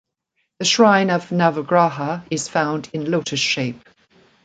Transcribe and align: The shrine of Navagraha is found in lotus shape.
The 0.57 0.65
shrine 0.65 1.11
of 1.11 1.29
Navagraha 1.29 2.25
is 2.31 2.47
found 2.47 2.89
in 2.91 3.11
lotus 3.11 3.39
shape. 3.39 3.87